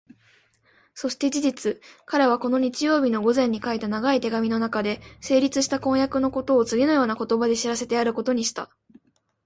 [0.95, 8.71] そして事実、彼はこの日曜日の午前に書いた長い手紙のなかで、成立した婚約のことをつぎのような言葉で知らせてやることにした。